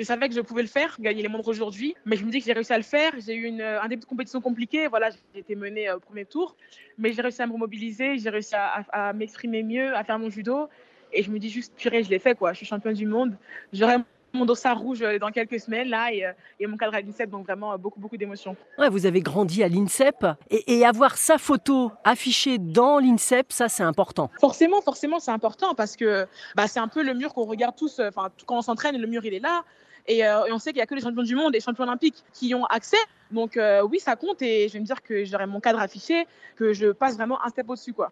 Je 0.00 0.04
savais 0.06 0.30
que 0.30 0.34
je 0.34 0.40
pouvais 0.40 0.62
le 0.62 0.68
faire, 0.68 0.96
gagner 0.98 1.20
les 1.20 1.28
montres 1.28 1.48
aujourd'hui, 1.48 1.94
mais 2.06 2.16
je 2.16 2.24
me 2.24 2.30
dis 2.30 2.38
que 2.38 2.46
j'ai 2.46 2.54
réussi 2.54 2.72
à 2.72 2.78
le 2.78 2.82
faire. 2.82 3.12
J'ai 3.18 3.34
eu 3.34 3.44
une, 3.44 3.60
un 3.60 3.86
début 3.86 4.00
de 4.00 4.06
compétition 4.06 4.40
compliqué. 4.40 4.86
Voilà, 4.86 5.10
j'ai 5.10 5.40
été 5.40 5.54
menée 5.54 5.92
au 5.92 6.00
premier 6.00 6.24
tour, 6.24 6.56
mais 6.96 7.12
j'ai 7.12 7.20
réussi 7.20 7.42
à 7.42 7.46
me 7.46 7.52
remobiliser, 7.52 8.16
j'ai 8.16 8.30
réussi 8.30 8.54
à, 8.54 8.82
à 8.92 9.12
m'exprimer 9.12 9.62
mieux, 9.62 9.94
à 9.94 10.02
faire 10.02 10.18
mon 10.18 10.30
judo. 10.30 10.70
Et 11.12 11.22
je 11.22 11.30
me 11.30 11.38
dis 11.38 11.50
juste, 11.50 11.74
purée, 11.76 12.02
je 12.02 12.08
l'ai 12.08 12.18
fait, 12.18 12.34
quoi. 12.34 12.54
Je 12.54 12.56
suis 12.56 12.66
championne 12.66 12.94
du 12.94 13.04
monde. 13.04 13.36
J'aurais 13.74 13.98
mon 14.32 14.44
dossard 14.44 14.78
rouge 14.78 15.02
euh, 15.02 15.18
dans 15.18 15.30
quelques 15.30 15.60
semaines 15.60 15.88
là 15.88 16.12
et, 16.12 16.24
euh, 16.24 16.32
et 16.58 16.66
mon 16.66 16.76
cadre 16.76 16.94
à 16.94 17.00
l'INSEP 17.00 17.30
donc 17.30 17.46
vraiment 17.46 17.72
euh, 17.72 17.76
beaucoup 17.76 18.00
beaucoup 18.00 18.16
d'émotions. 18.16 18.56
Ouais, 18.78 18.88
vous 18.88 19.06
avez 19.06 19.20
grandi 19.20 19.62
à 19.62 19.68
l'INSEP 19.68 20.26
et, 20.50 20.78
et, 20.78 20.86
avoir 20.86 21.16
sa 21.16 21.38
photo 21.38 21.90
affichée 22.04 22.58
dans 22.58 22.98
l'INSEP, 22.98 23.52
ça 23.52 23.68
c'est 23.68 23.82
important. 23.82 24.30
Forcément, 24.40 24.80
forcément 24.82 25.18
c'est 25.18 25.30
important 25.30 25.74
parce 25.74 25.96
que 25.96 26.26
bah, 26.54 26.66
c'est 26.66 26.80
un 26.80 26.88
peu 26.88 27.02
le 27.02 27.14
mur 27.14 27.34
qu'on 27.34 27.44
regarde 27.44 27.76
tous. 27.76 28.00
Enfin 28.00 28.30
quand 28.46 28.58
on 28.58 28.62
s'entraîne, 28.62 28.96
le 28.96 29.06
mur 29.06 29.24
il 29.24 29.34
est 29.34 29.40
là. 29.40 29.64
Et, 30.10 30.26
euh, 30.26 30.44
et 30.46 30.52
on 30.52 30.58
sait 30.58 30.70
qu'il 30.70 30.78
n'y 30.78 30.82
a 30.82 30.86
que 30.86 30.94
les 30.96 31.02
champions 31.02 31.22
du 31.22 31.36
monde 31.36 31.54
et 31.54 31.58
les 31.58 31.64
champions 31.64 31.84
olympiques 31.84 32.24
qui 32.32 32.52
ont 32.54 32.64
accès. 32.64 32.96
Donc 33.30 33.56
euh, 33.56 33.82
oui, 33.82 34.00
ça 34.00 34.16
compte 34.16 34.42
et 34.42 34.66
je 34.66 34.72
vais 34.72 34.80
me 34.80 34.84
dire 34.84 35.02
que 35.02 35.24
j'aurai 35.24 35.46
mon 35.46 35.60
cadre 35.60 35.78
affiché, 35.78 36.26
que 36.56 36.72
je 36.72 36.88
passe 36.88 37.14
vraiment 37.14 37.42
un 37.44 37.48
step 37.48 37.70
au-dessus. 37.70 37.92
quoi. 37.92 38.10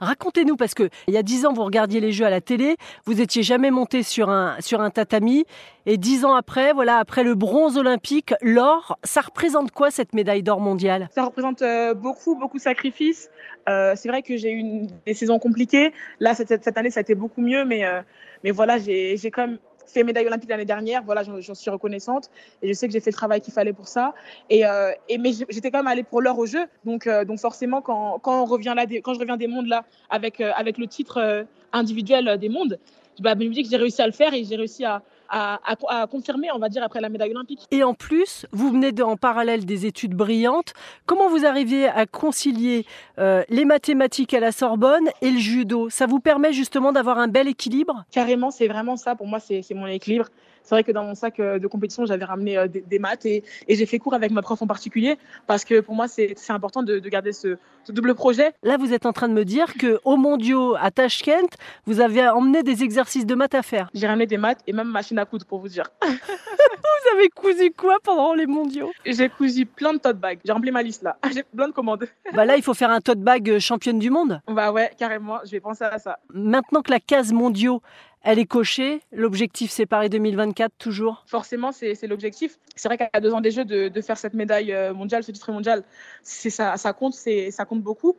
Racontez-nous, 0.00 0.56
parce 0.56 0.74
que 0.74 0.90
il 1.06 1.14
y 1.14 1.16
a 1.16 1.22
dix 1.22 1.46
ans, 1.46 1.52
vous 1.52 1.64
regardiez 1.64 2.00
les 2.00 2.12
Jeux 2.12 2.26
à 2.26 2.30
la 2.30 2.40
télé, 2.40 2.76
vous 3.06 3.20
étiez 3.20 3.42
jamais 3.42 3.70
monté 3.70 4.02
sur 4.02 4.28
un, 4.28 4.56
sur 4.60 4.80
un 4.80 4.90
tatami, 4.90 5.44
et 5.86 5.96
dix 5.96 6.24
ans 6.24 6.34
après, 6.34 6.72
voilà, 6.72 6.98
après 6.98 7.22
le 7.22 7.34
bronze 7.34 7.78
olympique, 7.78 8.34
l'or, 8.42 8.98
ça 9.04 9.20
représente 9.20 9.70
quoi 9.70 9.90
cette 9.90 10.12
médaille 10.12 10.42
d'or 10.42 10.60
mondiale? 10.60 11.08
Ça 11.14 11.24
représente 11.24 11.62
euh, 11.62 11.94
beaucoup, 11.94 12.34
beaucoup 12.34 12.58
de 12.58 12.62
sacrifices. 12.62 13.30
Euh, 13.68 13.94
c'est 13.96 14.08
vrai 14.08 14.22
que 14.22 14.36
j'ai 14.36 14.50
eu 14.50 14.58
une, 14.58 14.88
des 15.06 15.14
saisons 15.14 15.38
compliquées. 15.38 15.92
Là, 16.18 16.34
cette, 16.34 16.48
cette, 16.48 16.76
année, 16.76 16.90
ça 16.90 17.00
a 17.00 17.02
été 17.02 17.14
beaucoup 17.14 17.40
mieux, 17.40 17.64
mais, 17.64 17.84
euh, 17.84 18.02
mais 18.44 18.50
voilà, 18.50 18.78
j'ai 18.78 19.30
quand 19.32 19.46
même 19.46 19.58
fait 19.90 20.04
médaille 20.04 20.26
olympique 20.26 20.48
l'année 20.50 20.64
dernière. 20.64 21.02
Voilà, 21.02 21.22
j'en 21.22 21.54
suis 21.54 21.70
reconnaissante 21.70 22.30
et 22.62 22.68
je 22.68 22.72
sais 22.72 22.86
que 22.86 22.92
j'ai 22.92 23.00
fait 23.00 23.10
le 23.10 23.16
travail 23.16 23.40
qu'il 23.40 23.52
fallait 23.52 23.72
pour 23.72 23.88
ça. 23.88 24.14
Et, 24.48 24.66
euh, 24.66 24.92
mais 25.18 25.32
j'étais 25.48 25.70
quand 25.70 25.78
même 25.78 25.86
allée 25.86 26.02
pour 26.02 26.20
l'heure 26.22 26.38
au 26.38 26.46
jeu. 26.46 26.66
Donc, 26.84 27.06
euh, 27.06 27.24
forcément, 27.36 27.80
quand, 27.80 28.20
on 28.26 28.44
revient 28.44 28.74
là, 28.76 28.84
quand 29.02 29.14
je 29.14 29.20
reviens 29.20 29.36
des 29.36 29.46
mondes 29.46 29.66
là, 29.66 29.84
avec, 30.08 30.40
euh, 30.40 30.52
avec 30.56 30.78
le 30.78 30.86
titre 30.86 31.46
individuel 31.72 32.38
des 32.38 32.48
mondes, 32.48 32.78
bah, 33.18 33.34
je 33.38 33.44
me 33.44 33.52
dis 33.52 33.62
que 33.62 33.68
j'ai 33.68 33.76
réussi 33.76 34.00
à 34.02 34.06
le 34.06 34.12
faire 34.12 34.32
et 34.34 34.44
j'ai 34.44 34.56
réussi 34.56 34.84
à, 34.84 35.02
à, 35.28 35.60
à, 35.64 36.02
à, 36.02 36.06
confirmer, 36.06 36.48
on 36.54 36.58
va 36.58 36.68
dire, 36.68 36.82
après 36.82 37.00
la 37.00 37.08
médaille 37.08 37.30
olympique. 37.30 37.66
Et 37.70 37.82
en 37.84 37.94
plus, 37.94 38.46
vous 38.52 38.70
venez 38.70 38.92
de, 38.92 39.02
en 39.02 39.16
parallèle 39.16 39.64
des 39.64 39.86
études 39.86 40.14
brillantes. 40.14 40.72
Comment 41.06 41.28
vous 41.28 41.46
arriviez 41.46 41.88
à 41.88 42.06
concilier 42.06 42.84
euh, 43.18 43.42
les 43.48 43.64
mathématiques 43.64 44.34
à 44.34 44.40
la 44.40 44.52
Sorbonne 44.52 45.08
et 45.22 45.30
le 45.30 45.38
judo? 45.38 45.88
Ça 45.90 46.06
vous 46.06 46.20
permet 46.20 46.52
justement 46.52 46.92
d'avoir 46.92 47.18
un 47.18 47.28
bel 47.28 47.48
équilibre? 47.48 48.04
Carrément, 48.10 48.50
c'est 48.50 48.68
vraiment 48.68 48.96
ça. 48.96 49.14
Pour 49.14 49.26
moi, 49.26 49.38
c'est 49.40 49.64
mon 49.74 49.86
équilibre. 49.86 50.26
C'est 50.62 50.74
vrai 50.74 50.84
que 50.84 50.92
dans 50.92 51.04
mon 51.04 51.14
sac 51.14 51.38
de 51.38 51.66
compétition, 51.66 52.04
j'avais 52.04 52.24
ramené 52.24 52.58
euh, 52.58 52.68
des, 52.68 52.82
des, 52.82 52.98
maths 52.98 53.24
et, 53.24 53.42
et 53.66 53.76
j'ai 53.76 53.86
fait 53.86 53.98
cours 53.98 54.14
avec 54.14 54.30
ma 54.30 54.42
prof 54.42 54.60
en 54.60 54.66
particulier 54.66 55.16
parce 55.46 55.64
que 55.64 55.80
pour 55.80 55.94
moi, 55.94 56.06
c'est 56.06 56.36
important 56.50 56.82
de, 56.82 56.98
de 56.98 57.08
garder 57.08 57.32
ce, 57.32 57.56
ce, 57.84 57.92
double 57.92 58.14
projet. 58.14 58.52
Là, 58.62 58.76
vous 58.76 58.92
êtes 58.92 59.06
en 59.06 59.12
train 59.12 59.28
de 59.28 59.32
me 59.32 59.44
dire 59.44 59.72
qu'au 59.80 60.16
mondiaux 60.16 60.76
à 60.78 60.90
Tashkent, 60.90 61.56
vous 61.86 62.00
avez 62.00 62.28
emmené 62.28 62.62
des 62.62 62.82
exercices 62.82 62.99
de 63.00 63.34
maths 63.34 63.54
à 63.54 63.62
faire. 63.62 63.88
J'ai 63.94 64.06
ramené 64.06 64.26
des 64.26 64.36
maths 64.36 64.60
et 64.66 64.72
même 64.72 64.88
machine 64.88 65.18
à 65.18 65.24
coudre 65.24 65.46
pour 65.46 65.58
vous 65.58 65.68
dire. 65.68 65.84
vous 66.02 67.16
avez 67.16 67.28
cousu 67.30 67.72
quoi 67.72 67.96
pendant 68.02 68.34
les 68.34 68.46
mondiaux? 68.46 68.90
J'ai 69.06 69.28
cousu 69.30 69.64
plein 69.64 69.94
de 69.94 69.98
tote 69.98 70.18
bags. 70.18 70.38
J'ai 70.44 70.52
rempli 70.52 70.70
ma 70.70 70.82
liste 70.82 71.02
là. 71.02 71.16
J'ai 71.34 71.42
plein 71.42 71.68
de 71.68 71.72
commandes. 71.72 72.06
Bah 72.34 72.44
là, 72.44 72.56
il 72.56 72.62
faut 72.62 72.74
faire 72.74 72.90
un 72.90 73.00
tote 73.00 73.20
bag 73.20 73.58
championne 73.58 73.98
du 73.98 74.10
monde. 74.10 74.40
Bah 74.46 74.70
ouais, 74.70 74.92
carrément. 74.98 75.38
Je 75.44 75.50
vais 75.50 75.60
penser 75.60 75.84
à 75.84 75.98
ça. 75.98 76.18
Maintenant 76.32 76.82
que 76.82 76.90
la 76.90 77.00
case 77.00 77.32
mondiaux 77.32 77.82
elle 78.22 78.38
est 78.38 78.44
cochée. 78.44 79.00
L'objectif, 79.12 79.70
c'est 79.70 79.86
Paris 79.86 80.10
2024 80.10 80.72
toujours? 80.76 81.24
Forcément, 81.26 81.72
c'est 81.72 82.06
l'objectif. 82.06 82.58
C'est 82.76 82.86
vrai 82.86 82.98
qu'à 82.98 83.18
deux 83.18 83.32
ans 83.32 83.40
des 83.40 83.50
Jeux, 83.50 83.64
de, 83.64 83.88
de, 83.88 84.00
faire 84.02 84.18
cette 84.18 84.34
médaille 84.34 84.76
mondiale, 84.94 85.24
ce 85.24 85.32
titre 85.32 85.50
mondial, 85.52 85.84
ça, 86.22 86.76
ça 86.76 86.92
compte, 86.92 87.14
ça 87.14 87.64
compte 87.64 87.80
beaucoup. 87.80 88.14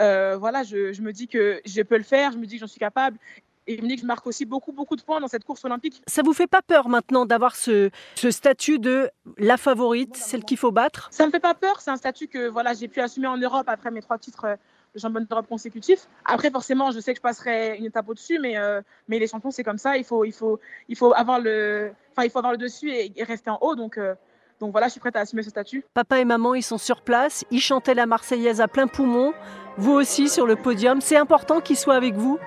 Euh, 0.00 0.36
voilà, 0.36 0.62
je, 0.62 0.92
je, 0.92 1.02
me 1.02 1.12
dis 1.12 1.26
que 1.26 1.60
je 1.64 1.82
peux 1.82 1.96
le 1.96 2.04
faire, 2.04 2.32
je 2.32 2.38
me 2.38 2.46
dis 2.46 2.54
que 2.54 2.60
j'en 2.60 2.66
suis 2.66 2.78
capable. 2.78 3.18
Et 3.68 3.96
je 3.98 4.06
marque 4.06 4.26
aussi 4.26 4.46
beaucoup, 4.46 4.72
beaucoup 4.72 4.96
de 4.96 5.02
points 5.02 5.20
dans 5.20 5.28
cette 5.28 5.44
course 5.44 5.62
olympique. 5.66 6.02
Ça 6.06 6.22
vous 6.22 6.32
fait 6.32 6.46
pas 6.46 6.62
peur 6.62 6.88
maintenant 6.88 7.26
d'avoir 7.26 7.54
ce, 7.54 7.90
ce, 8.14 8.30
statut 8.30 8.78
de 8.78 9.10
la 9.36 9.58
favorite, 9.58 10.16
celle 10.16 10.42
qu'il 10.42 10.56
faut 10.56 10.72
battre? 10.72 11.08
Ça 11.12 11.26
me 11.26 11.30
fait 11.30 11.38
pas 11.38 11.52
peur. 11.52 11.82
C'est 11.82 11.90
un 11.90 11.96
statut 11.96 12.28
que 12.28 12.48
voilà, 12.48 12.72
j'ai 12.72 12.88
pu 12.88 13.00
assumer 13.00 13.26
en 13.26 13.36
Europe 13.36 13.68
après 13.68 13.90
mes 13.90 14.00
trois 14.00 14.16
titres 14.16 14.56
de 14.94 14.98
championne 14.98 15.26
d'Europe 15.28 15.46
consécutif. 15.46 16.08
Après, 16.24 16.50
forcément, 16.50 16.90
je 16.92 17.00
sais 17.00 17.12
que 17.12 17.18
je 17.18 17.22
passerai 17.22 17.76
une 17.76 17.84
étape 17.84 18.08
au-dessus, 18.08 18.38
mais, 18.38 18.56
euh, 18.56 18.80
mais 19.06 19.18
les 19.18 19.26
champions, 19.26 19.50
c'est 19.50 19.64
comme 19.64 19.76
ça. 19.76 19.98
Il 19.98 20.04
faut, 20.04 20.24
il, 20.24 20.32
faut, 20.32 20.58
il, 20.88 20.96
faut 20.96 21.12
avoir 21.14 21.38
le, 21.38 21.92
enfin, 22.12 22.24
il 22.24 22.30
faut 22.30 22.38
avoir 22.38 22.52
le 22.52 22.58
dessus 22.58 22.90
et, 22.90 23.12
et 23.16 23.24
rester 23.24 23.50
en 23.50 23.58
haut. 23.60 23.74
Donc, 23.74 23.98
euh, 23.98 24.14
donc 24.60 24.72
voilà, 24.72 24.88
je 24.88 24.92
suis 24.92 25.00
prête 25.00 25.16
à 25.16 25.20
assumer 25.20 25.42
ce 25.42 25.50
statut. 25.50 25.84
Papa 25.94 26.18
et 26.18 26.24
maman, 26.24 26.54
ils 26.54 26.62
sont 26.62 26.78
sur 26.78 27.02
place. 27.02 27.44
Ils 27.50 27.60
chantaient 27.60 27.94
la 27.94 28.06
Marseillaise 28.06 28.60
à 28.60 28.68
plein 28.68 28.86
poumon. 28.86 29.32
Vous 29.76 29.92
aussi 29.92 30.28
sur 30.28 30.46
le 30.46 30.56
podium. 30.56 31.00
C'est 31.00 31.16
important 31.16 31.60
qu'ils 31.60 31.76
soient 31.76 31.94
avec 31.94 32.14
vous 32.14 32.38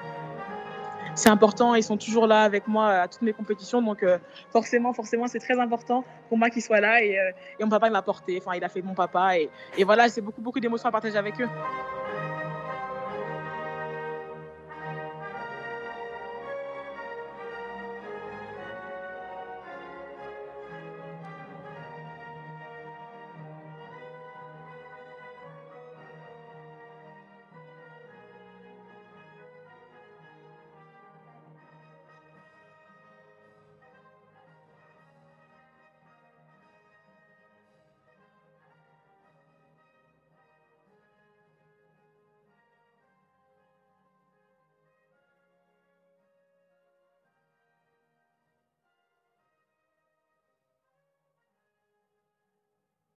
c'est 1.16 1.30
important, 1.30 1.76
ils 1.76 1.84
sont 1.84 1.98
toujours 1.98 2.28
là 2.28 2.44
avec 2.44 2.68
moi 2.68 2.90
à 2.90 3.08
toutes 3.08 3.22
mes 3.22 3.34
compétitions, 3.34 3.82
donc 3.82 4.04
euh, 4.04 4.18
forcément, 4.52 4.94
forcément, 4.94 5.28
c'est 5.28 5.40
très 5.40 5.60
important 5.60 6.04
pour 6.30 6.38
moi 6.38 6.50
qu'ils 6.50 6.62
soient 6.62 6.80
là 6.80 7.04
et, 7.04 7.20
euh, 7.20 7.32
et 7.60 7.64
mon 7.64 7.70
papa 7.70 7.88
il 7.88 7.94
m'a 7.94 8.02
porté, 8.02 8.42
enfin 8.44 8.56
il 8.56 8.64
a 8.64 8.70
fait 8.70 8.82
mon 8.82 8.94
papa 8.94 9.38
et, 9.38 9.50
et 9.78 9.84
voilà, 9.84 10.10
c'est 10.10 10.22
beaucoup 10.22 10.42
beaucoup 10.42 10.60
d'émotions 10.60 10.90
à 10.90 10.92
partager 10.92 11.18
avec 11.18 11.40
eux. 11.42 11.50